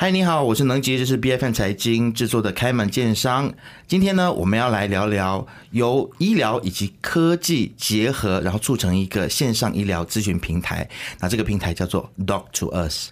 [0.00, 3.52] 嗨，你好，我是能杰，这是 B F N 财经制作的开门见商。
[3.88, 10.88] 今天呢，我们要来聊聊由医疗以及科技结合，然后促成一个线上医疗咨询平台。
[11.18, 13.08] 那这个平台叫做 Doc to Us。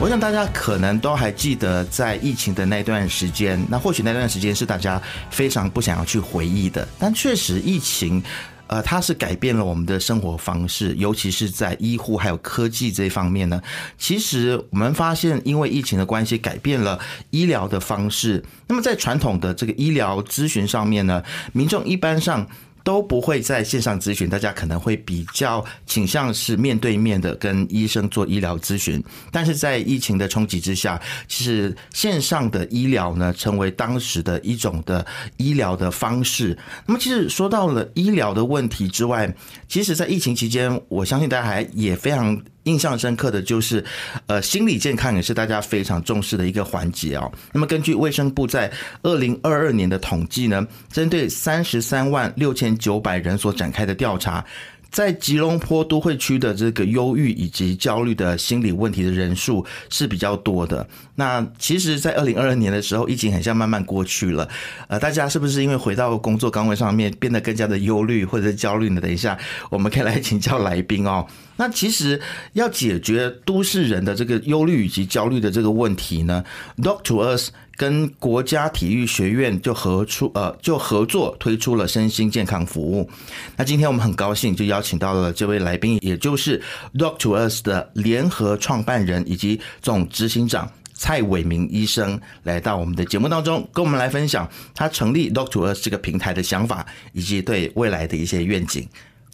[0.00, 5.00] 我想大家可能都还记得，在疫情的那段时间，那或许那段时间是大家
[5.30, 8.22] 非常不想要去回忆的，但确实疫情，
[8.66, 13.60] 呃，它是改变了我们的生活方式，尤其是在医护还有科技这一方面呢。
[13.98, 18.42] 其实我们发现，因为疫情的关系，改变了医疗的方式。
[18.68, 21.22] 那么在传统的这个医疗咨询上面呢，
[21.52, 22.46] 民众一般上。
[22.82, 29.02] 都不会在线上咨询，大家可能会比较倾向是面对面的跟医生做医疗咨询。
[29.30, 35.04] 但是在疫情的冲击之下，其实线上的医疗呢，成为当时的一种的
[35.36, 36.56] 医疗的方式。
[36.86, 39.34] 那么，其实说到了医疗的问题之外，
[39.68, 42.40] 其实，在疫情期间，我相信大家还也非常。
[42.64, 43.84] 印象深刻的就是，
[44.26, 47.30] 呃，心理健康也是大家非常重视的一个环节哦。
[47.52, 48.70] 那么，根据卫生部在
[49.02, 54.44] 二零二二年的统计呢，针对三十三万六千九百人所展开的调查。
[54.90, 60.86] 在吉隆坡都会区的这个忧郁以及焦虑的心理问题的人数是比较多的。
[61.14, 64.48] 那其实，在二零二二年的时候，疫情很像慢慢过去了。
[64.88, 69.00] 呃，大家是不是因为回到工作岗位上面变得更加的忧虑或者焦虑呢？
[69.00, 69.38] 等一下，
[69.70, 71.26] 我们可以来请教来宾哦。
[71.56, 72.18] 那其实
[72.54, 76.44] 要解决都市人的这个忧虑以及焦虑的这个问题呢
[76.78, 77.50] ，Doctor Us。
[77.80, 83.08] 跟国家体育学院就合出呃就合作推出了身心健康服务。
[83.56, 86.60] 那今天我们很高兴就邀请到了这位来宾，也就是
[86.92, 98.86] Doctor Us 的联合创办人以及总执行长蔡伟明医生来到我们的节目当中，跟我们来分享他成立 Doctor Us 这个平台的想法以及对未来的一些愿景。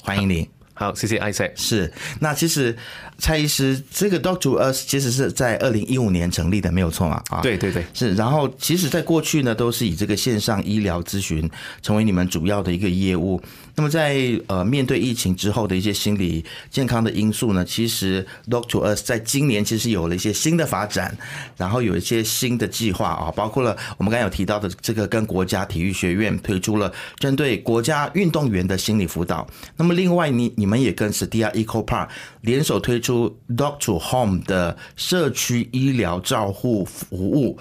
[0.04, 0.55] 欢迎你。
[0.78, 1.52] 好，谢谢 Isaac。
[1.56, 2.76] 是，那其实
[3.16, 7.22] 蔡医师这个 Doctor Us 其实是在二零一五年成立的，没有错嘛？
[7.30, 8.14] 啊，对对对，是。
[8.14, 11.50] 然后，其实在过去呢，都是以这个线上医疗咨询
[11.80, 13.42] 成为你们主要的一个业务。
[13.76, 21.16] 那么，在呃面对疫情之后的一些心理健康的因素呢，其实 Doctor Us 在今年其实有了一些新的发展，
[21.56, 29.46] 然后有一些新的计划啊，包括了我们刚才有提到的这个跟国家体育学院推出了针对国家运动员的心理辅导。
[29.76, 30.66] 那么，另外你你。
[30.66, 32.08] 们也跟 Stia Eco Park
[32.40, 37.56] 联手推出 Doctor Home 的社区医疗照护服务。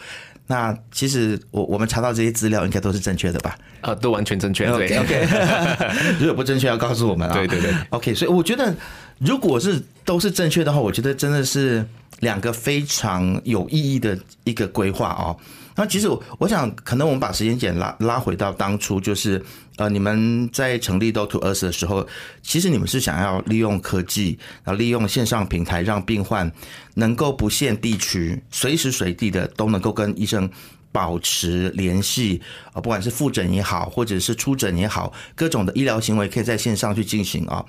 [0.48, 3.58] 那其实我我们查到这些资料应该都是正确的吧？
[3.82, 4.68] 啊，都完全正确。
[4.68, 5.28] OK OK，
[6.20, 7.34] 如果不正确要告诉我们啊。
[7.34, 7.74] 对对对。
[7.90, 8.74] OK，所以我觉得
[9.20, 11.86] 如果是都是正确的话，我觉得真的是
[12.20, 15.38] 两个非常有意义的一个规划哦。
[15.78, 19.44] 那其实我想，可能我们把时间点拉拉回到当初，就是
[19.76, 22.08] 呃，你们在成立 Do To Us 的时候，
[22.42, 26.50] 其实你们是想要利用科技，然后利用线上平台，让病患
[26.94, 30.50] 能够不限地区，随时随地的都能够跟医生
[30.96, 32.42] 保持联系
[32.72, 37.66] 啊，不管是复诊也好，或者是出诊也好，各种的医疗行为可以在线上去进行啊。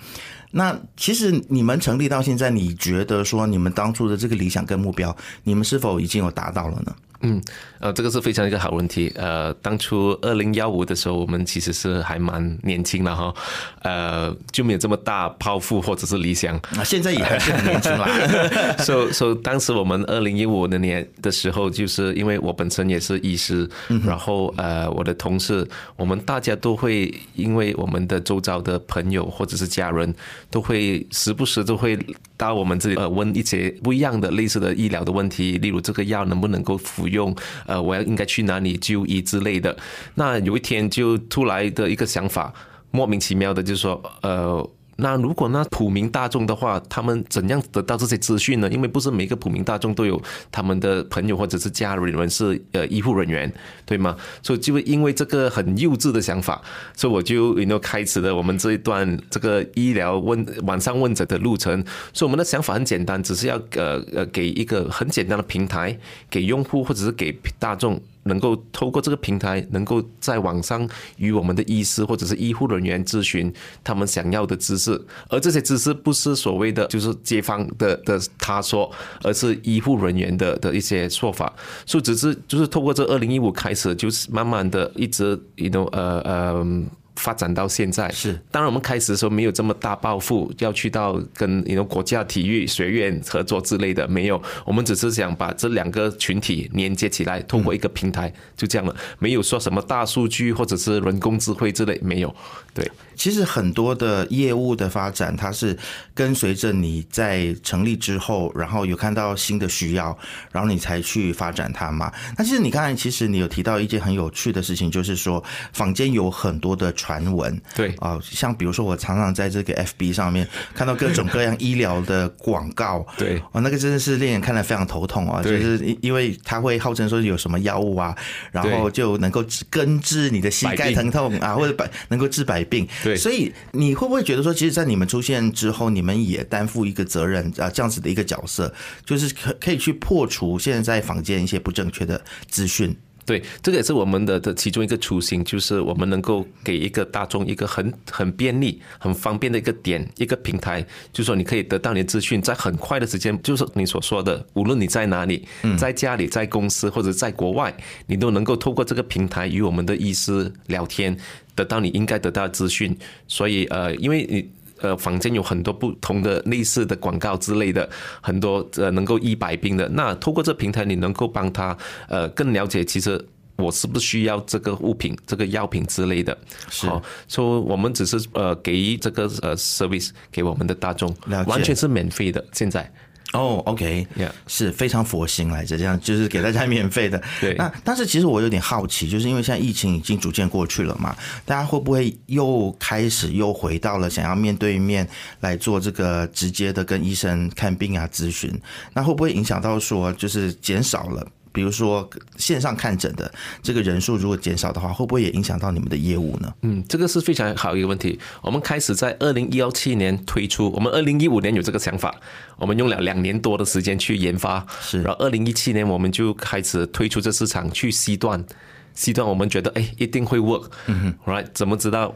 [0.53, 6.94] 那其实你们成立到现在，你觉得说你们当初的这个理想跟目标，你们是否已经有达到了呢？
[7.21, 7.41] 嗯，
[7.81, 9.12] 呃，这个是非常一个好问题。
[9.15, 13.34] 呃，当初二零幺五的时候，我们其实是还蛮年轻的哈，
[13.82, 16.56] 呃，就没有这么大抱负或者是理想。
[16.76, 18.06] 啊，现在也还是很年轻啦。
[18.84, 23.69] 所所以当时我们二零一五的年的时候，就是因为我本身也是医师，
[24.05, 25.66] 然后呃，我的同事，
[25.97, 30.15] 我们大家都会因为我们的周遭的朋友或者是家人，
[30.50, 31.99] 都会时不时都会
[32.36, 37.06] 到我们这里呃问一些不一样的类似的医疗的问题，例如这个药能不能够服。
[37.08, 37.34] 用
[37.66, 39.76] 呃，我要应该去哪里就医之类的。
[40.14, 42.52] 那有一天就突来的一个想法，
[42.91, 44.70] 莫名其妙的，就是说呃。
[44.96, 48.68] 那如果那普民大众的话，他们怎样得到这些资讯呢？
[48.70, 50.20] 因为不是每个普民大众都有
[50.50, 53.52] 他们的朋友或者是家人是呃医护人员，
[53.84, 54.16] 对吗？
[54.42, 56.62] 所以就会因为这个很幼稚的想法，
[56.94, 61.84] 所以我就有开始了我们这一段这个医疗问网上问诊的路程。
[62.14, 65.99] 所以我们的想法很简单，只是要呃呃给一个很简单的平台，
[66.31, 68.00] 给用户或者是给大众。
[68.26, 73.52] 能够透过这个平台，能够在网上与我们的医师或者是医护人员咨询
[73.82, 78.90] 他们想要的知识，而这些知识不是所谓的就是街坊的的他说，
[79.23, 81.52] 而是医护人员的的一些说法，
[81.87, 86.67] 所以只是就是透过这二零一五开始，就是慢慢的一直，you know，呃呃。
[87.16, 88.10] 发展到现在。
[88.12, 94.40] 是，当然我们开始的时候没有这么大抱负，要去到跟你的国家体育学院合作之类的，没有。
[94.64, 98.94] 我们只是想把这两个群体连接起来，通过一个平台，就这样了。
[99.18, 102.34] 没有说什么大数据或者是人工智慧之类，没有。
[102.72, 105.76] 对，其实很多的业务的发展，它是
[106.14, 110.16] 跟随着你在成立之后，然后有看到新的需要，
[110.52, 112.12] 然后你才去发展它嘛。
[112.38, 115.42] 那其实你刚才其实你有提到一件很有趣的事情，就是说
[115.72, 117.94] 坊间有很多的传闻，对。
[117.98, 128.14] 啊，像比如说我常常在这个 FB 上面看到各种各样医疗的广告，对，哦，那个真的是令人看了非常头痛啊，就是因因为它会号称说有什么药物啊，
[128.52, 138.73] 然后就能够根治你的膝盖疼痛啊，或者百能够治百病，对，所以你会不会觉得说，其实，在你们出现之后，你们也担负一个责任啊，这样子的一个角色，
[139.05, 142.97] 就是可可以去破除现在在坊间一些不正确的资讯。
[143.26, 150.81] 对，这个也是我们的的其中一个初心，就是我们能够给一个大众一个很很便利、很方便的一个点、一个平台，
[151.12, 155.44] 就是说你可以得到你的资讯，在很快的时间，就是你所说的，无论你在哪里，
[155.76, 157.76] 在家里、在公司或者在国外，
[158.06, 161.17] 你都能够透过这个平台与我们的医师聊天，
[161.56, 162.96] 得到你应该得到的资讯。
[163.26, 164.49] 所以，呃，因为你。
[164.81, 167.88] 呃，房间有很多不同的类似的广告之类的，
[168.20, 169.88] 很多呃能够医百病的。
[169.88, 171.76] 那透过这平台，你能够帮他
[172.08, 173.23] 呃更了解，其实
[173.56, 176.37] 我是不是需要这个物品、这个药品之类的。
[176.70, 176.87] 是，
[177.28, 181.14] 说我们只是呃给这个呃 service 给我们的大众，
[181.46, 182.44] 完全是免费的。
[182.52, 182.93] 现在。
[183.37, 184.06] 哦，OK，
[184.47, 187.23] 是非常佛心来着，这样就是给大家免费的。
[187.41, 195.06] 对，那但是其实我有点好奇，就是因为现在疫情已经逐渐过去了嘛，大家会不会又开始又回到了想要面对面
[195.41, 198.53] 来做这个直接的跟医生看病啊咨询？
[198.94, 201.27] 那会不会影响到说就是减少了？
[201.56, 202.06] 比如说
[202.37, 203.32] 线上看诊的
[203.62, 206.53] 这个人数如果减少的话，会不会也影响到你们的业务呢？
[206.61, 208.20] 嗯，这个是非常好一个问题。
[208.43, 212.14] 我们开始在二零一七年推出，我们二零一五年有这个想法，
[212.58, 215.03] 我们用了两年多的时间去研发，是。
[215.03, 218.44] 然后二零一七年我们就开始推出这市场去 C 段
[218.93, 221.47] ，C 段我们觉得哎一定会 work，嗯哼，right？
[221.55, 222.14] 怎么知道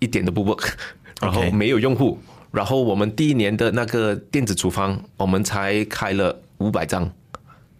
[0.00, 0.72] 一点都不 work？
[1.20, 2.18] 然后没有用户，
[2.50, 7.08] 然后我们第一年的那个电子处方，我们才开了五百张。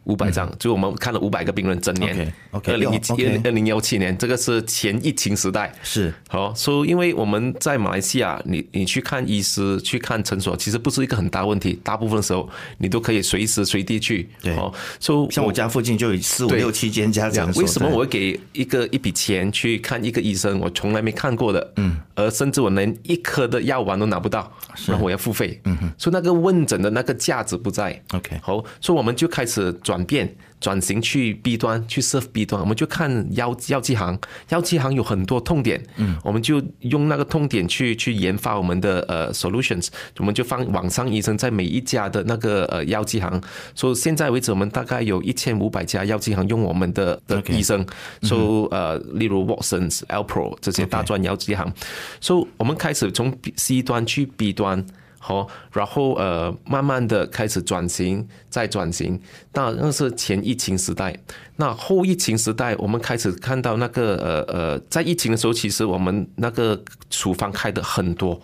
[0.04, 2.32] 五百张，就我们看了五百个病人整年。
[2.52, 5.72] OK，二零一七二二零幺七年，这个是前疫情时代。
[5.82, 11.78] 是好，所以因为我们在马来西亚，你你去看医师、去看诊所，其实不是一个很大问题。
[11.84, 12.48] 大部分时候
[12.78, 14.28] 你都可以随时随地去。
[14.42, 14.56] 对，
[14.98, 17.62] 所以像我家附近就有四五六七间家诊所。
[17.62, 20.58] 为什么我会给一个一笔钱去看一个医生？
[20.60, 21.72] 我从来没看过的。
[21.76, 21.96] 嗯。
[22.14, 24.50] 而甚至我连一颗的药丸都拿不到，
[24.86, 25.60] 然后我要付费。
[25.64, 25.90] 嗯哼。
[25.98, 28.02] 所以那个问诊的那个价值不在。
[28.12, 28.38] OK。
[28.42, 29.70] 好，所以我们就开始。
[29.90, 34.16] 转变转型去 B 端去 serve B 端，我们就看药药剂行，
[34.50, 39.88] 药剂行有很多痛点，嗯，我们就用那个痛点去去研发我们的呃 solutions，
[40.18, 43.42] 我们就放网上医生在每一家的那个呃药剂行，
[43.74, 47.84] 所以现在为止我们大概有一千五百家药剂行用我们的的医生，
[48.22, 51.72] 所以呃例如 Watsons、Alpro 这些大专药剂行，
[52.20, 54.86] 所以我们开始从 C 端去 B 端。
[55.22, 59.20] 好，然后呃，慢慢的开始转型，再转型。
[59.52, 61.14] 那那是前疫情时代，
[61.56, 68.40] 那后疫情时代，我们开始看到那个呃呃，在疫情的时候，其实我们那个处方开的很多。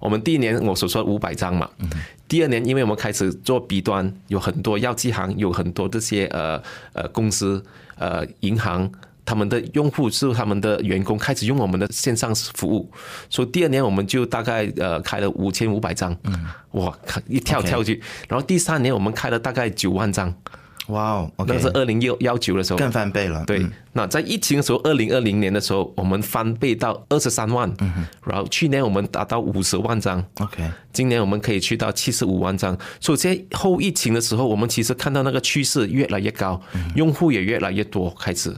[0.00, 1.70] 我们第一年我所说五百张嘛，
[2.26, 6.60] 第二年因为我们开始做 B 端，有很多药剂行，有很多这些呃
[6.92, 7.62] 呃公司
[7.96, 8.90] 呃银行。
[9.26, 12.88] 他们的用户是他们的员工开始用我们的线上服务，
[13.28, 16.16] 所以第二年我们就大概呃开了五千五百张，
[16.70, 16.96] 哇，
[17.28, 20.32] 一跳跳去，然后第三年我们开了大概九万张，
[20.86, 22.78] 哇哦，那是二零幺幺九的时候。
[22.78, 23.44] 更翻倍了。
[23.44, 27.68] 对，那在疫情的时候，二零二零年的时候，我们翻倍到二十三万，
[28.24, 32.78] 然后去年我们达到五十万张，OK，今年我们可以去到七十五万张。
[33.00, 36.60] 所以在后疫情的时候，我们其实看到那个趋势越来越高，
[36.94, 38.56] 用户也越来越多，开始。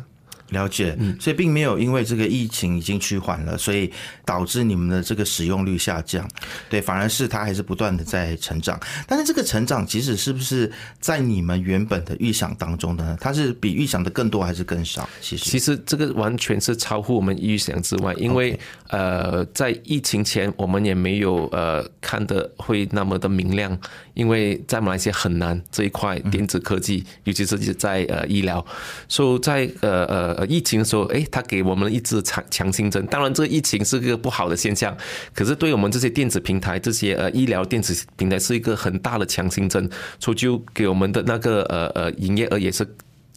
[0.51, 3.93] 了解，所以并没有因为这个疫情已经趋缓了，所以
[4.25, 6.27] 导致你们的这个使用率下降，
[6.71, 8.81] 对，反而是它还是不断的在成长。
[9.07, 13.15] 但是这个成长，即使是不是在你们原本的预想当中呢？
[13.21, 15.07] 它是比预想的更多还是更少？
[15.21, 23.79] 其实，其实这个完全是超乎我们预想之外，因为呃，在疫情前我们也没有呃看的会那么的明亮，
[24.15, 28.65] 因为在马来西亚很难这一块电子科技，尤其是在呃医疗，
[29.09, 30.38] 所以在呃呃。
[30.39, 33.05] 呃，疫情的时候，哎，他给我们一支强强心针。
[33.07, 34.97] 当然，这个疫情是个不好的现象，
[35.35, 39.91] 可是对我们这些电子平台、这些呃医疗电子平台是一个很大的强心针，
[40.21, 42.87] 所以就给我们的那个呃呃营业额也是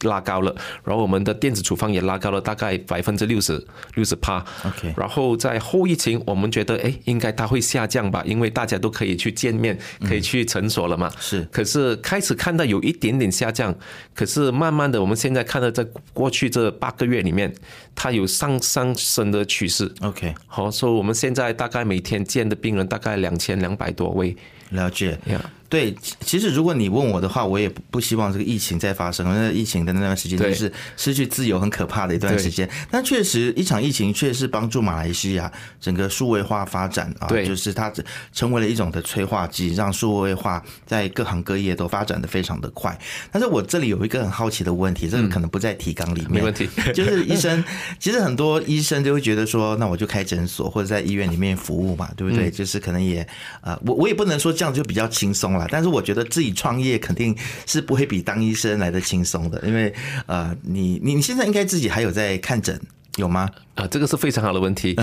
[0.02, 0.54] 拉高了，
[0.84, 4.44] 然后我们的电子处方也拉高了大概百分之六十六十趴。
[4.64, 11.10] OK 然后在后疫情，我们觉得哎，应该它会下降吧，因为大家都可以去见面，可以去诊所了嘛。
[11.18, 13.74] 是可是开始看到有一点点下降，
[14.14, 17.52] 可是慢慢的，我们现在看到在过去这八个月里面，
[17.94, 19.92] 它有上上升的趋势。
[20.02, 24.36] OK，好，所以我们现在大概每天见的病人大概两千两百多位。
[24.70, 25.18] 了解。
[25.26, 25.38] 呀，
[25.72, 32.68] 对，其其实如果你问我的话，我也不不希望这个疫情再发生，因为疫情的那段时间就是失去自由很可怕的一段时间。
[32.90, 35.50] 但确实，一场疫情确实帮助马来西亚
[35.80, 37.46] 整个数位化发展啊，对。
[37.46, 37.90] 就是它
[38.34, 42.94] 成为了一种的催化剂，让数位化在各行各业都发展的非常的快。
[43.30, 46.68] 但是我这里有一个很好奇的问题，这个可能不在提纲里面，嗯没问题。
[46.92, 47.64] 就是医生，
[47.98, 52.36] 其实很多医生就会觉得说，那我就开诊所或者在医院里面服务嘛，对不嗯。
[52.36, 52.50] 对？
[52.50, 53.26] 就是可能也
[53.62, 59.94] 呃，我我也不能说这样就比较轻松啦，但是我觉得自己创业肯定是不会比当医生来的轻松的，因为
[60.26, 62.80] 呃，你你你现在应该自己还有在看诊
[63.16, 63.48] 有吗？
[63.74, 64.96] 啊，这个是非常好的问题。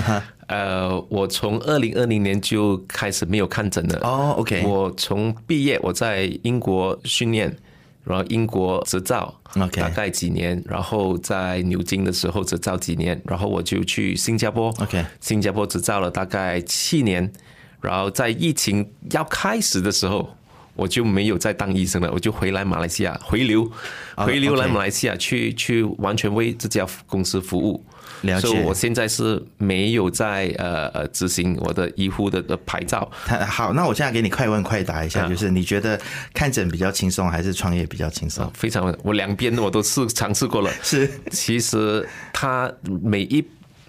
[0.47, 3.99] 呃，我从二零二零年就开始没有看诊了。
[4.03, 7.55] 哦，OK 我从毕业我在英国训练，
[8.03, 17.31] 然后英国执照 OK 大概几年，然后在牛津的时候执照几年，然后我就去新加坡 OK 新加坡执照了大概七年，
[17.79, 20.35] 然后在疫情要开始的时候。
[20.79, 23.69] 我就没有再当医生了，我就回来马来西亚回流，
[24.15, 27.83] 啊回流来马来西亚去去完全为这家公司服务。
[28.21, 33.09] 了解所以我现在是没有在呃呃执行我的医护的的牌照。
[33.47, 35.97] 好，那我现在给你快问快答一下，啊就是你觉得
[36.33, 38.51] 看诊比较轻松，还是创业比较轻松？
[38.53, 40.69] 非常，我两边我都试尝试过了。
[40.83, 42.69] 是其实它
[43.01, 43.41] 每一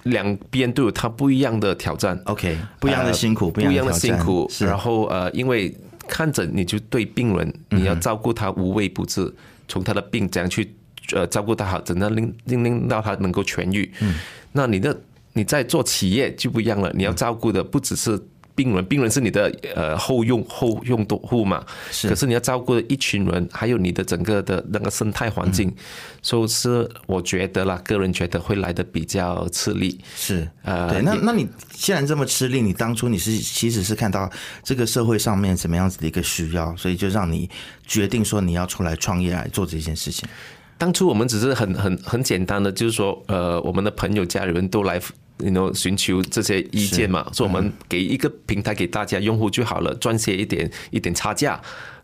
[0.05, 4.49] 两边都有它不一样的挑战 OK，不一样的辛苦，呃不一一样的辛苦。
[4.61, 5.77] 然后呃，因为
[6.11, 9.33] 看诊你就对病人，你要照顾他无微不至，
[9.69, 10.75] 从他的病怎样去
[11.15, 13.91] 呃照顾他好，怎样令令令到他能够痊愈。
[14.01, 14.17] 嗯，
[14.53, 15.01] 那你的
[15.33, 18.21] 你在做企业就不一样了，你要照顾的不只是。
[18.55, 25.75] 病人，病人是你的呃后用后用户嘛，是可是你要照顾一群人，还有你的整个的那个生态环境，嗯
[26.23, 29.99] 所以是我觉得啦，个人觉得会来的比较吃力。
[30.15, 34.31] 是，呃对，那那你既然这么吃力，你当初你是其实是看到
[34.63, 37.49] 这个社会上面怎么样子的一个需要，所以就让你
[37.87, 40.29] 决定说你要出来创业来做这件事情。
[40.77, 45.01] 当初我们只是很很很简单的，就是说，呃，我们的朋友、家人都来
[45.43, 51.61] ，you know 寻求这些意见嘛，说我们给一个平台给大家用户就好了，赚些一点一点差价。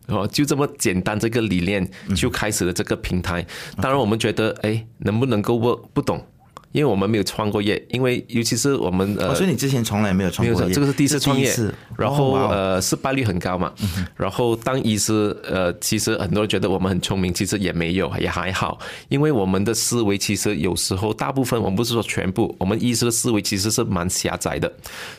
[0.07, 3.45] 然后就这么简单，这个理念就开始了这个平台。
[3.83, 6.25] 当然，我们觉得，哎，能不能够 work 不懂，
[6.76, 11.50] 因为我们没有创过业，因为尤其是我们呃哦，所以你之前从来没有创没有过业，这个是第一次创业。
[11.97, 13.73] 然后、呃失败率很高嘛。
[14.14, 18.78] 然后当医师呃，其实很多人觉得我们很聪明，其实也没有，也还好，
[19.09, 24.71] 因为我们的思维其实有时候大部分，我们不是说全部，我们医师的思维其实是蛮狭窄的，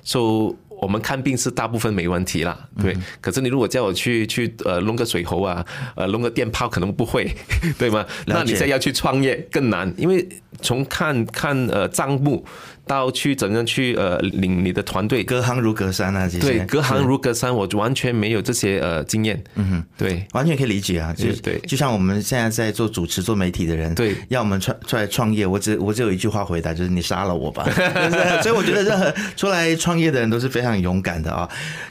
[0.03, 2.95] 所、以我们看病是大部分没问题啦，对。
[3.19, 5.65] 可是你如果叫我去去呃弄个水喉啊，
[5.95, 7.29] 呃弄个电炮，可能不会，
[7.77, 8.05] 对吗？
[8.25, 10.27] 那你现在要去创业更难，因为
[10.61, 12.45] 从看看呃账目
[12.87, 16.39] 到去怎样去呃领你的团队，隔行如隔山啊，这些。
[16.39, 19.43] 对，隔行如隔山，我完全没有这些呃经验。
[19.55, 21.59] 嗯哼，对，完全可以理解啊，就对对。
[21.67, 24.15] 就像我们现在在做主持、做媒体的人，对。
[24.29, 27.63] 要我们出出来创业，我只我只有一句话回答，就是你杀了我吧。
[28.41, 31.47] 所以我觉得任何出来创业的人都是非常勇敢的啊。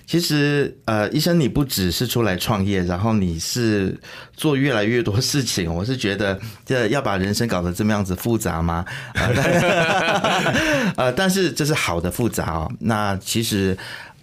[0.07, 3.97] 其实呃，医生你不只是出来创业，然后你是
[4.37, 8.85] 做越来越多事情， 我是觉得这要把人生搞得这么样子复杂吗？
[10.97, 12.71] 呃 但是这是好的复杂哦。
[12.81, 13.77] 那其实。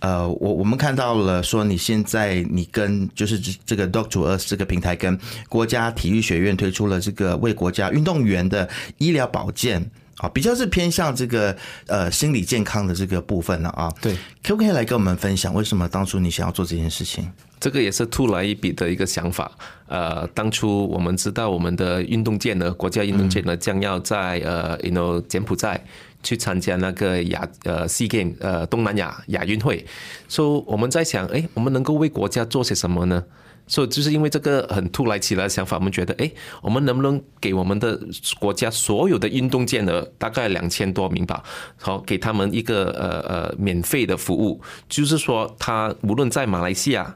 [0.04, 5.18] 呃，我我们看到了说你现在你跟就是这这个 Doctor Us 这个平台跟
[5.48, 8.68] 国家体育学院推出了这个为国家运动员的
[8.98, 11.56] 医疗保健啊，比较是偏向这个
[11.88, 13.90] 呃心理健康的这个部分了啊。
[14.02, 17.32] 对，可不可以来跟我们分享为什么当初你想要做这件事情？
[17.64, 19.50] 这个也是突来一笔的一个想法。
[19.88, 25.82] 呃，当初我们知道我们的运动健呢，国家运动健呢将要在呃，you know 柬埔寨
[26.22, 29.86] 去参加那个亚呃 SEA Game 呃东南亚亚运会，
[30.28, 33.24] 所、以我们在想，哎，我们能够为国家做些什么呢？
[33.66, 36.30] 所、以就是因为这个很突来起来的想法，我们觉得，哎，
[36.62, 37.98] 我们能不能给我们的
[38.42, 41.42] 国家所有的运动健儿大概两千多名吧，
[41.80, 47.16] 好，给他们一个呃呃免费的服务，就是说他无论在马来西亚。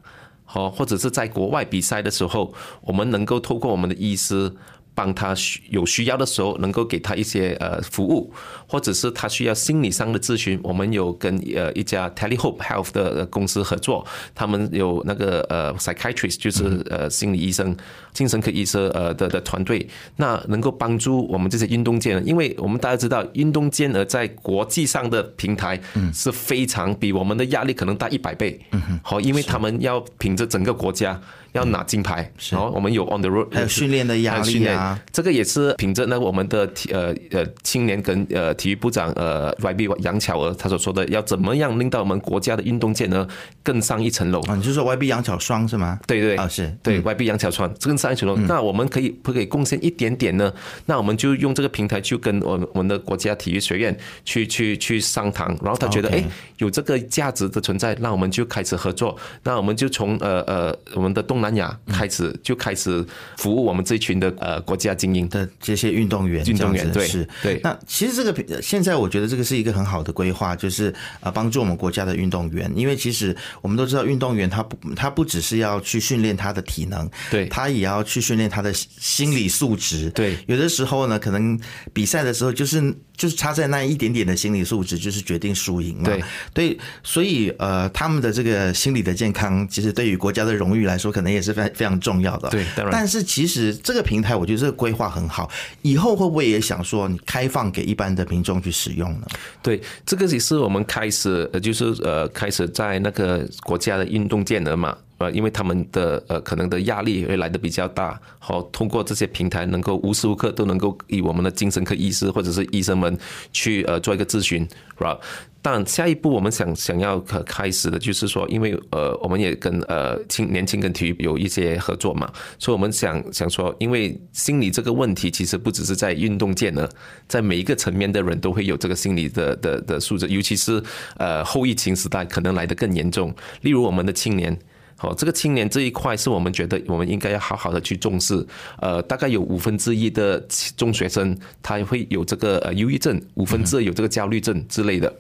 [0.50, 4.51] 好，或者是在国外比赛的时候，我们能够透过我们的医师
[4.98, 8.34] 帮他需有需要的时候能够给他一些呃服务，
[8.68, 17.77] 或者是他需要心理上的咨询，我们有跟呃一家 Telehope Health 的公司合作，他们有那个呃 psychiatrist 就是呃心理医生、
[18.12, 25.80] 精神科医生呃的的团队，那能够帮助我们这些运动健儿，因为我们大家知道运动健儿在国际上的平台
[26.12, 28.60] 是非常比我们的压力可能大一百倍，
[29.04, 31.22] 好，因为他们要凭着整个国家。
[31.58, 43.28] 要拿金牌，然后我们有 on the road，还有训练的压力啊，这个也是凭着那我们的体呃呃青年跟呃体育部长呃 YB 杨巧儿他所说的，要怎么样令到我们国家的运动健呢
[43.64, 44.56] 更上一层楼啊？
[44.56, 46.00] 你是说 YB 杨巧双是吗？
[46.06, 50.54] 对对啊是对 YB 杨巧双更上一层楼，那我们可以不可以贡献一点点呢？
[50.86, 56.24] 那我们就用这个平台去跟我们我们的国家体育学院去去去商谈，然后他觉得哎
[56.58, 61.47] 有这个价值的存在，那我们就开始合作，那我们就从呃呃我们的东南。
[61.48, 63.06] 南亚开始就开始
[63.38, 65.27] 服务我们这群的呃国家精英。
[65.27, 67.60] 的这些运动员，运动员对是，对。
[67.62, 77.46] 那其实这个现在我觉得这个是一个很好的规划，就是呃帮助我们国家的运动员，因为其实我们都知道运动员他不他不只是要去训练他的体能，对。
[77.48, 80.10] 他也要去训练他的心理素质。
[80.12, 81.60] 对，有的时候呢，可能
[81.92, 86.04] 比赛的时候就是就是差在那一点点的心理素质，就是决定输赢嘛。
[86.04, 92.48] 对，对，所以呃他们的这个心理的健康，其实对于国家的荣誉来说，可能也是非常非常重要的。
[92.50, 92.94] 对，当然。
[92.94, 95.50] 但是其实这个平台，我觉得这个规划很好。
[95.82, 99.28] 以后会不会也想说，你开放给一般的民众去使用呢？
[99.64, 104.96] 对，这个也是我们开始，呃，就是呃，开始在那个国家的运动健儿嘛。
[105.18, 113.18] 呃，因为他们的呃可能的压力会来的比较大，好，通过这些平台能够无时无刻都能够以我们的精神科医师或者是医生们
[113.52, 114.62] 去呃做一个咨询，
[114.98, 115.18] 是吧？
[115.60, 126.88] 但下一步我们想想要可开始的就是说，因为呃我们也跟呃青年轻跟体育有一些合作嘛，所以我们想想说，因为心理这个问题其实不只是在运动界呢，
[127.28, 130.82] 在每一个层面的人都会有这个心理的的的素质，尤其是
[131.18, 134.58] 呃后疫情时代可能来得更严重，例如我们的青年。
[134.98, 138.46] 好，这个青年这一块是我们觉得我们应该要好好的去重视。
[138.82, 140.44] 呃，大概有五分之一的
[140.75, 145.13] 中学生他会有这个呃忧郁症，五分之二有这个焦虑症之类的。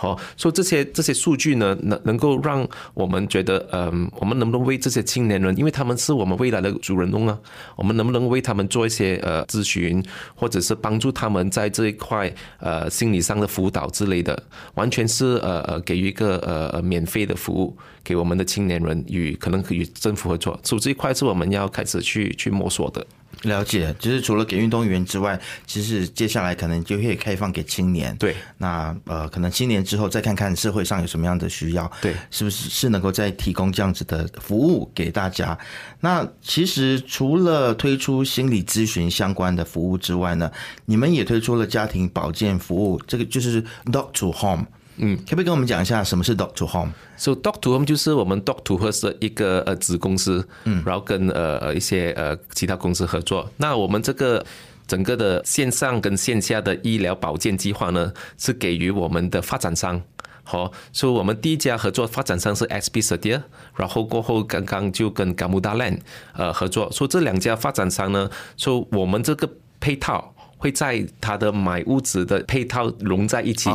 [0.00, 7.38] 好，所以这些这些数据呢，能能够让我们觉得，嗯，我们能不能为这些青年人，因为他们是我们未来的主人翁啊，
[7.76, 10.02] 我们能不能为他们做一些呃咨询，
[10.34, 14.42] 或者是帮助他们在这一块呃心理上的辅导之类的，
[14.72, 23.06] 完全是呃呃给予一个呃免费的服务给我们的青年人，与可能与政府合作，所以这一块是我们要开始去去摸索的。
[23.42, 28.14] 了解，就是除了给运动员之外，其实接下来可能就可以开放给青年。
[28.16, 35.58] 对，那呃，可能青年之后再看看社会上有什么样的需要，对，是不是是能够再提供这样子的服务给大家？
[36.00, 40.50] 那其实除了推出心理咨询相关的服务之外呢，
[40.84, 44.66] 你们也推出了家庭保健服务，这个就是 Doc to Home。
[45.02, 53.50] 嗯，可不可以跟我们讲一下什么是 Doctor Home？So Doctor Home 就是我们 Dog to Home 的一个呃子公司，嗯，然后跟呃呃一些呃其他公司合作。
[53.56, 54.44] 那我们这个
[54.86, 60.02] 整个的线上跟线下的医疗保健计划呢，是给予我们的发展商。
[60.42, 63.42] 好，所以我们第一家合作发展商是 SB s e i a
[63.76, 66.00] 然后过后刚刚就跟 Gamuda Land
[66.34, 66.92] 呃合作。
[66.92, 69.48] 所以这两家发展商呢，说我们这个
[69.80, 70.34] 配套。
[70.60, 73.70] 会在他的买屋子的配套融在一起，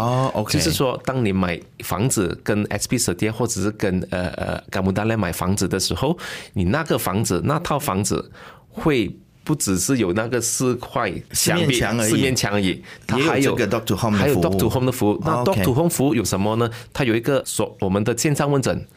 [0.47, 6.15] 就是说，当你买房子跟 SP 手店或者是跟呃呃甘木达来买房子的时候，
[6.53, 8.31] 你那个房子那套房子
[8.69, 9.11] 会
[9.43, 15.19] 不只是有那个四块墙壁四面墙而已，它还有个 Doctor Home 还有 Doctor Home 的服务。
[15.25, 16.69] 那 Doctor Home 服务有什么呢？
[16.93, 18.87] 它有一个所我们的线上问诊，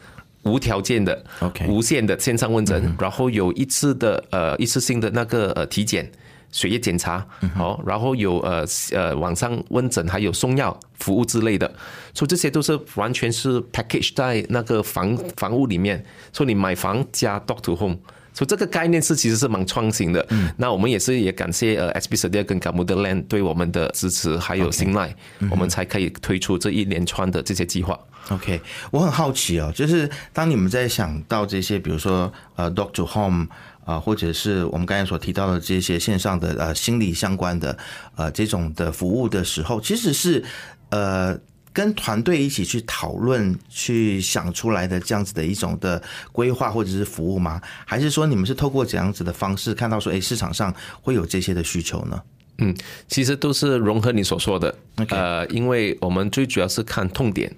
[0.43, 6.07] 无条件的，OK，无限的线上问诊，然后有一次的呃一次性的那个呃体检。
[6.51, 11.67] 血液检查，好，然后有呃呃网上问诊，还有送药服务之类的，
[12.13, 16.03] 所以这些都是完全是 package 在那个房房屋里面。
[16.33, 17.97] 所以你买房加 doctor home，
[18.33, 20.25] 所以这个概念是其实是蛮创新的。
[20.57, 25.13] 那我们也是也感谢呃 SB 十二跟 g a m u d Land 对我们的支持还有信赖，
[25.51, 27.97] 我们才可以推出这一连串的这些计划。
[28.29, 28.61] OK，
[28.91, 33.47] 我很好奇哦，就是当你们在想到这些，比如说呃 doctor home。
[33.85, 37.75] 啊，或者是我们刚才所提到的这些线上的呃心理相关的
[38.15, 40.45] 呃这种的服务的时候，其实是
[40.91, 41.35] 呃
[41.71, 46.01] 跟团队一起去讨论、去想出来的这样子的一种的
[46.31, 47.61] 规划或者是服务吗？
[47.85, 52.21] 还是说你们是透过怎样子的方式看到说，哎，市场上会有这些的需求呢？
[52.57, 52.75] 嗯，
[53.07, 54.75] 其实都是融合你所说的，
[55.09, 57.49] 呃，因为我们最主要是看痛点，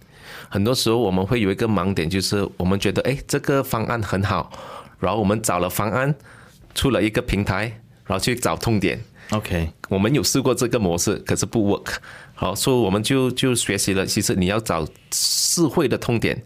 [0.47, 4.52] 很多时候我们会有一个盲点，就是我们觉得哎这个方案很好。
[5.00, 6.13] 然后我们找了方案，
[6.76, 9.00] 出了一个平台，然然后去找痛点。
[9.32, 11.96] OK，我们有试过这个模式，可是不 work。
[12.36, 16.44] 好，所以我们就就学习了，其实你要找社会的痛点，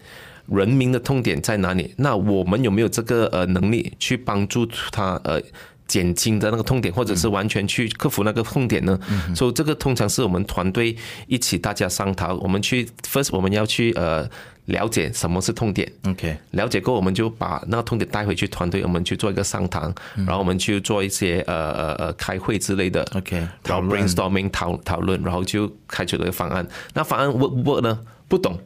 [0.47, 1.93] 人民的痛点在哪里？
[1.97, 5.41] 那我们有没有这个呃能力去帮助他呃？
[5.87, 8.99] 减轻的那个痛点，或者是完全去克服那个痛点呢？
[9.35, 10.95] 所以这个通常是我们团队
[11.27, 14.27] 一起大家商讨，我们去 first 我们要去呃
[14.65, 26.67] 了解什么是痛点，OK，了解过，我们就把那个痛点带回去团队，我们去做一个商谈，然后我们去做一些呃呃呃开会之类的 OK，然后 brainstorming 讨讨论，然后就开出了一个方案。
[26.93, 27.99] 那方案 work 不 work 呢？
[28.27, 28.59] 不懂，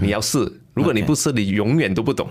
[0.00, 0.60] 你要试。
[0.74, 2.26] 如果你不试，你永远都不懂。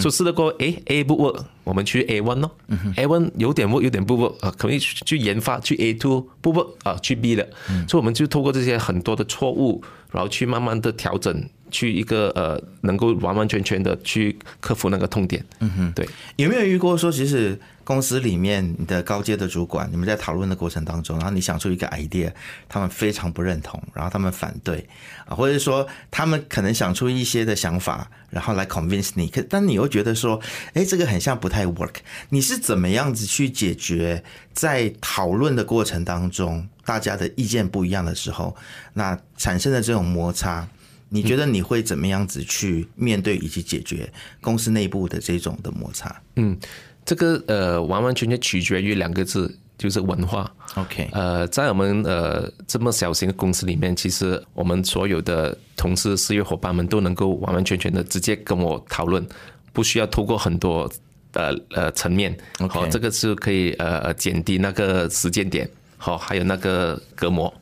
[0.00, 2.50] 说试了过，诶 a 不 work，我们去 A one 咯。
[2.96, 7.46] A one 有点 work，有点不 work 啊，可以去研发去 A two 不 work 啊，去 B 了。
[7.86, 15.44] 所以我们就透过这些很多的错误，然后去慢慢的调整，去一个呃能够完完全全的去克服那个痛点。
[15.60, 16.08] 嗯哼，对。
[16.36, 22.32] 有没有遇过说，其实公司里面你的高阶的主管，你们在讨论的过程当中，然后你想出一个 idea，
[22.68, 24.86] 他们非常不认同，然后他们反对
[25.26, 30.40] 啊，或者说他们可能想出一些的想法，然后来 convince 你，可但你又觉得说，
[30.74, 31.94] 哎，这个很像不太 work，
[32.30, 38.56] 你是怎么样子去解决在讨论的过程当中，大家的意见不一样的时候，
[38.94, 40.66] 那产生的这种摩擦？
[41.08, 46.56] 你觉得你会怎么样子去面对以及解决公司内部的这种的摩擦嗯，
[47.04, 50.52] 这个呃完完全全取决于两个字，就是文化。
[50.74, 59.24] ？OK，呃，在我们呃这么小型的公司里面，其实我们所有的同事、事业伙伴们都能够完完全全的直接跟我讨论，
[59.72, 60.90] 不需要透过很多
[61.34, 62.36] 呃呃层面。
[62.68, 67.52] 好，这个是可以呃呃减低那个时间点，好，还有那个隔膜。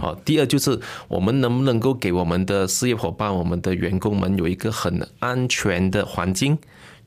[0.00, 6.58] 好，第二就是我们能不能够给我们的事业伙伴、我们的员工们有一个很安全的环境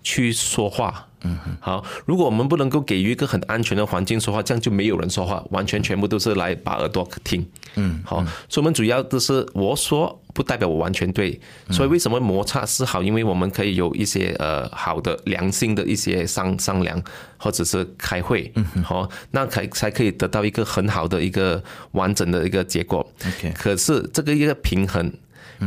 [0.01, 1.07] 去说话。
[1.25, 7.45] 嗯，好，如果我们不能够给予一个很安全的环境说话，这样就没有人说话，完全全部都是来把耳朵听。
[7.75, 8.17] 嗯，好，
[8.49, 13.01] 所以我们主要的是我说不代表我完全对，所以为什么摩擦是好？
[13.03, 17.01] 因为我们可以有一些呃好的良性的一些商商量，
[17.37, 23.07] 或者是开会，嗯，好，那才才可以得到一个很好的一个完整的一个结果。
[23.25, 25.13] OK 可是这个一个平衡，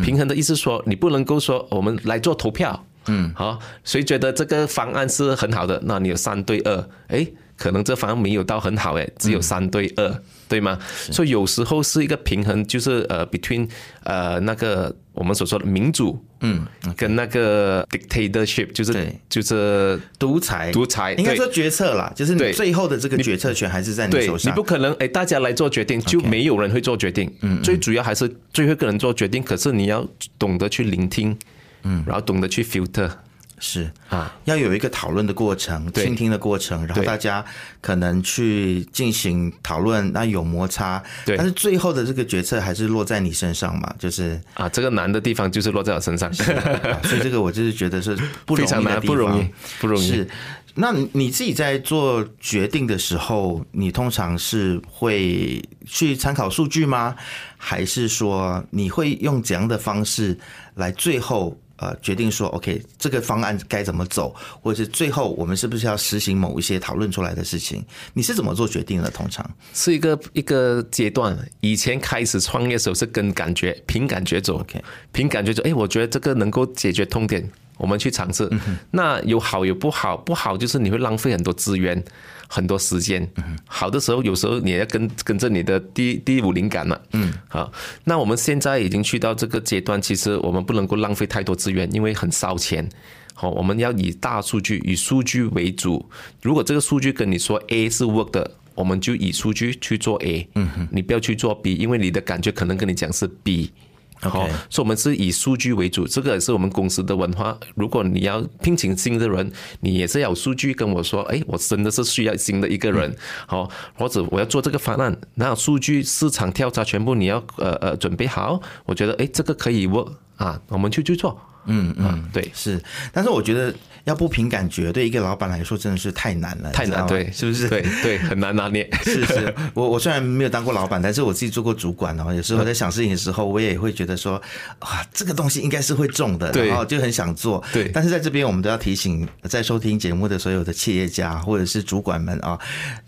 [0.03, 10.79] 平衡的意思说，你不能够说我们来做投票，嗯，好，谁觉得这个方案是很好的，那你有三对二，诶，可能这方案没有到很好，诶，只有三对二，对吗？
[11.11, 13.69] 所以有时候是一个平衡，就是呃，between
[14.05, 16.67] 呃那个我们所说的民主，嗯，
[16.97, 21.23] 跟那个 dictatorship，就是就是独裁，独裁对。
[21.23, 24.53] 应该说决策啦，就是你最后的这个决策权还是在你手上。
[24.53, 27.33] 你不可能哎，大家来做决定，就没有人会做决定。
[27.41, 30.07] 嗯，最主要还是最后一个人做决定，可是你要
[30.39, 31.37] 懂得去聆听，
[31.85, 33.11] 嗯，然后懂得去 filter
[33.59, 33.91] 是。
[34.09, 37.45] 啊，要有一个讨论的过程，倾听的过程，然后大家
[37.81, 41.37] 可能去进行讨论，那有摩擦，对。
[41.37, 49.49] 但是最后的这个决策还是落在你身上嘛，就是，啊，这个难的地方就是落在我身上，啊所以这个我就是觉得是不容易非常难，的地不容易。，
[49.81, 50.07] 不容易。
[50.07, 50.29] 是，
[50.75, 57.15] 那你自己在做决定的时候，你通常是会去参考数据吗？
[57.57, 60.39] 还是说你会用怎样的方式
[60.75, 67.85] 来最后呃决定说，OK，这个方案该怎么走，或者是最后我们是不是要实行某一些讨论出来的事情？
[68.13, 69.11] 你是怎么做决定的？
[69.11, 71.37] 通常是一个一个阶段。
[71.61, 75.63] 以前开始创业的时候是跟感觉，凭感觉走 OK 凭感觉走。
[75.65, 78.49] 哎，我觉得这个能够解决痛点，我们去尝试。
[78.91, 82.03] 那有好有不好，不好就是你会浪费很多资源。
[82.49, 83.29] 很多时间，
[83.67, 87.73] 好的时候有时候你也要跟跟着你的第第五灵感嘛，嗯，好，
[88.05, 92.89] 那我们现在已经去到这个阶段，其实我们不能够浪费太多资源，因为很烧钱，
[93.35, 96.09] 好，我们要以大数据，以数据为主。
[96.41, 103.73] 如果这个数据跟你说 A 是 work 的，我们就以数据去做 A，嗯，你不要去做 B，因为你的感觉可能跟你讲是 B。
[104.21, 107.57] 好，所以我们是以数据为主，这个也是我们公司的文化。
[107.75, 113.15] 如果你要聘请新的人，你也是要有数据跟我说，哎，我真的是需要新的一个人，
[113.47, 123.75] 好，或者我要做这个方案，那数据市场调查全部你要呃呃准备好，我觉得哎这个可以 work 啊，我们去去做，嗯嗯，对，是，但是我觉得
[124.07, 127.69] 要不凭感觉，对一个老板来说真的是太难了，太难，对，是不是？
[127.69, 132.33] 对对，很难拿捏， 是是，我我虽然没有当过老板，但是我自己做过主管哦。
[132.33, 134.41] 有时候在想事情的时候，我也会觉得说，
[134.79, 136.69] 啊，这个东西应该是会中的，对。
[136.69, 137.63] 然后就很想做。
[137.73, 137.91] 对。
[137.93, 142.57] 但是在这边，我们都要提醒在收听节目的所有的企业家或者是主管们啊，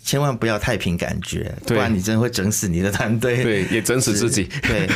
[0.03, 3.45] 千万不要太凭感觉，不然你真的会整死你的团队。
[3.45, 4.89] 对，也整死自己，对，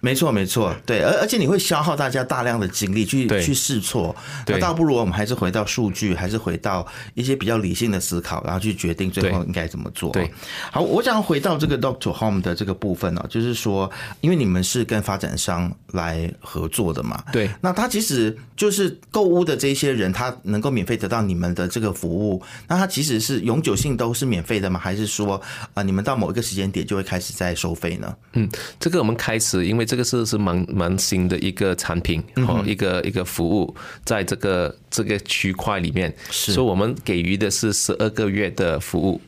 [0.00, 3.04] 没错没错，对，而而且你会消耗大家大量的精力。
[3.04, 10.10] 去去试错，那倒不如我们还是回到数据，还是回到一些比较理性的思考，然后去决定最后应该怎么做。
[10.10, 10.30] 对，
[10.70, 24.78] 好，我想回到这个 Doctor Home 的这个部分呢、就是说，因为你们是跟发展商来合作的嘛，对那他其实就是购物的这些人，他能够免费得到你们的这个服务，那他其实是永久性都是免费的吗？
[24.78, 25.40] 还是说
[25.74, 28.14] 啊、你们到某一个时间点就会开始在收费呢？
[28.32, 39.20] 嗯，这个我们开始，因为这个是是蛮蛮新的一个产品哦，一个一个服务，在这个这个区块里面，所以我们给予的是十二个月的服务。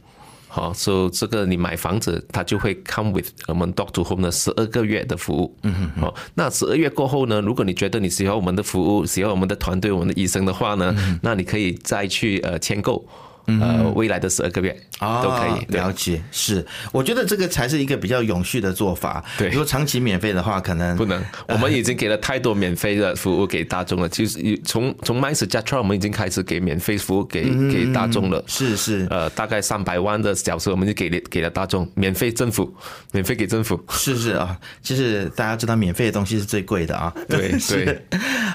[0.46, 5.54] 好，所以这个你买房子，它就会 come with 我们 Doc to Home 的十二个月的服务。
[5.64, 13.04] 嗯哼，好，那十二月过后呢，如果你觉得你喜欢我们的服务，喜欢我们的团队、我们的医生的话呢，那你可以再去呃签购。
[13.46, 15.64] 呃，未来的十二个月啊都可以。
[15.66, 19.22] 对了解，是，我觉得这个才是一个比较永续的做法。
[19.38, 24.08] 对如果长期免费的话，可能不能，我们已经给了太多免费的服务给大众了。
[24.08, 28.42] 就是从从 m y s j a t r 我们已经开始给免费服务给给大众了。
[28.46, 32.74] 是是呃，大概三百万的小时，我们就给了给了大众免费政府，
[33.12, 33.80] 免费给政府。
[33.90, 37.12] 是是啊，就是大家知道免费的东西是最贵的啊。
[37.28, 38.02] 对 对。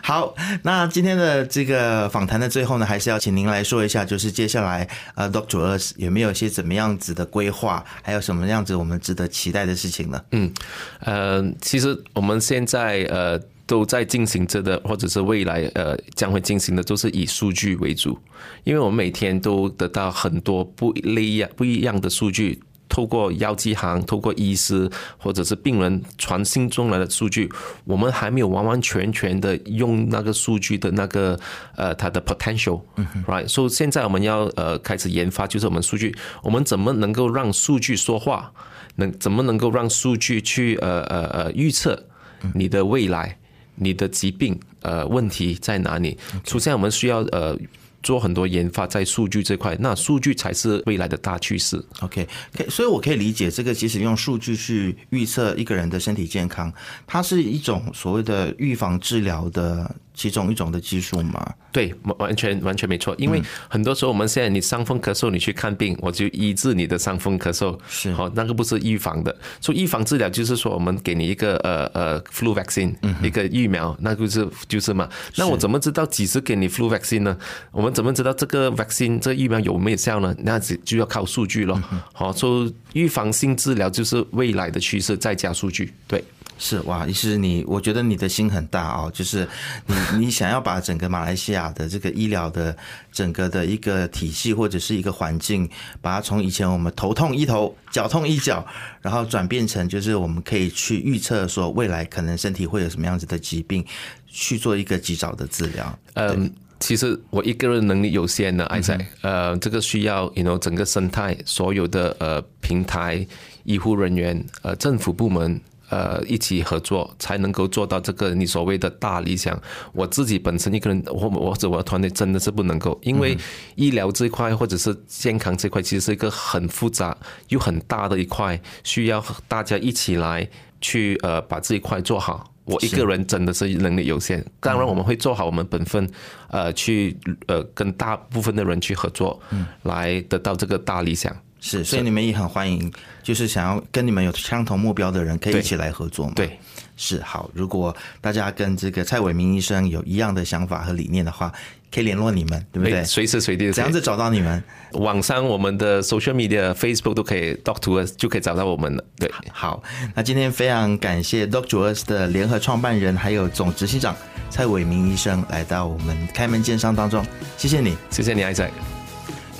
[0.03, 4.80] 好，那今天的这个访谈的最后呢，还是要请您来说一下，就是接下来
[5.15, 10.23] 呃，Doctor 有没有一些怎么样子的规划，还有什么样子我们值得期待的事情呢？
[10.31, 10.51] 嗯，
[10.99, 18.17] 呃，其实我们现在呃都在进行着的，或者是未来呃将会进行的，都是以数据为主，
[18.63, 22.61] 因为我们每天都得到很多不一样不一样的数据。
[22.91, 27.49] 透过药剂行、透过医师或者是病人传信中来的数据，
[27.85, 31.39] 我们还没有完完全全的用那个数据的那个
[31.77, 33.47] 呃它的 potential，right？
[33.47, 38.51] 所以现在我们要呃开始研发，就是我们数据，我们怎么能够让数据说话？
[38.97, 42.07] 能怎么能够让数据去呃呃呃预测
[42.53, 43.37] 你的未来、
[43.75, 46.17] 你的疾病呃问题在哪里？
[46.43, 47.57] 首先，我们需要呃
[48.03, 51.83] 做很多研发在数据这块，那数据才是未来的大趋势。
[52.01, 56.71] OK，可以所以我可以理解这个，其实用数据去预测一个人的身体健康，
[57.05, 61.53] 它是一种所谓的预防治疗的其中一种的技术嘛？
[61.71, 63.15] 对，完完全完全没错。
[63.17, 69.35] 因为很多时候我们现在你伤风咳嗽，你去看病，我就医治你的伤风咳嗽，是好，那个不是预防的。
[69.59, 72.93] 所以预防治疗就是说，我们给你一个呃呃 flu vaccine，
[73.23, 75.09] 一个疫苗，那就是就是嘛。
[75.35, 77.37] 那我怎么知道几时给你 flu vaccine 呢？
[77.71, 80.35] 我们怎么知道这个 vaccine 这个疫苗有没有效呢？
[80.39, 81.81] 那就就要靠数据咯。
[82.13, 85.93] 好，所以预防性治疗就是未来的趋势，再加数据。
[86.07, 86.23] 对。
[86.63, 89.47] 是哇，医师你，我觉得你的心很大哦，就是
[89.87, 92.75] 你你想要把整个马来西亚的这个医疗的
[93.11, 95.69] 整个的一个体系或者是一个环境，
[96.01, 98.65] 把它从以前我们头痛医头、脚痛医脚，
[99.01, 103.85] 然后转变成就是我们可以去预测说未来可能身体会有什么样子的疾病，
[104.27, 105.99] 去做一个及早的治疗。
[106.13, 113.25] 嗯，其实我一个人能力有限的，艾仔，呃，这个需要，you know，整个生态所有的呃平台、
[113.63, 115.59] 医护人员、呃政府部门。
[115.91, 119.61] 呃，一起合作才能够做到这个你所谓的大理想。
[119.91, 123.37] 我自己本身一个人，或或者我的团队真的是不能够，因为
[123.75, 127.15] 医疗这一块或者是健康这块，其实是一个很复杂
[127.49, 130.47] 又很大的一块，需要大家一起来
[130.79, 132.47] 去呃把这一块做好。
[132.63, 136.09] 我一个人真的是能力有限，当然我们会做好我们本分，
[136.47, 139.37] 呃，去呃跟大部分的人去合作，
[139.83, 141.35] 来得到这个大理想。
[141.61, 142.91] 是，所以你们也很欢迎，
[143.23, 146.33] 就是想要跟你们有相同目标的人，可以一起来合作嘛。
[146.35, 146.59] 对，
[146.97, 147.49] 是好。
[147.53, 151.53] 如果大家跟这个蔡伟明医生有一样的想法和理念的话，
[151.93, 153.03] 可以联络你们，对不对？
[153.03, 154.63] 随时随地怎样子找到你们？
[154.93, 159.03] 网上我们的 social media、Facebook 都可以 talk to us，就可以找到我们了。
[159.17, 159.83] 对，好，
[160.15, 164.15] 那今天非常感谢 Doctor Us 的联合创办人还有总执行长
[164.49, 167.23] 蔡伟明医生来到我们开门见山当中，
[167.55, 167.95] 谢谢你。
[168.09, 169.00] 谢谢你，艾仔。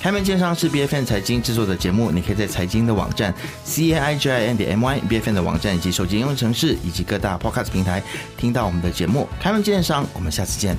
[0.02, 5.16] 开门见山是 B F N 财经制作的节目，你可以在财经的网站 C A I G I N 点 M Y B
[5.18, 8.02] F N 的网站以及手机应用程式以及各大 Podcast 平台
[8.36, 9.28] 听到我们的节目。
[9.40, 10.76] 开门见山，我们下次见。